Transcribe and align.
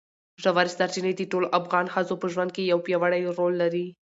ژورې 0.41 0.71
سرچینې 0.77 1.11
د 1.15 1.21
ټولو 1.31 1.47
افغان 1.59 1.85
ښځو 1.93 2.15
په 2.21 2.27
ژوند 2.33 2.49
کې 2.55 2.69
یو 2.71 2.79
پیاوړی 2.85 3.21
رول 3.37 3.53
لري. 3.61 3.85